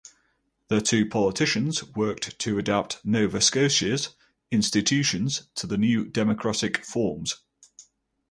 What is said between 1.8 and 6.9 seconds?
worked to adapt Nova Scotia's institutions to the new democratic